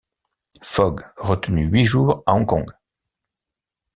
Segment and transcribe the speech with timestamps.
[0.63, 2.71] Fogg retenu huit jours à Hong-Kong!